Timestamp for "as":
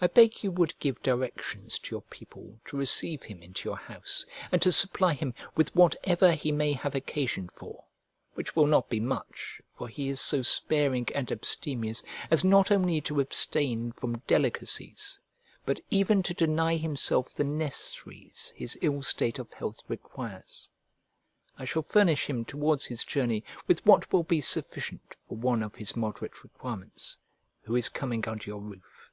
12.30-12.44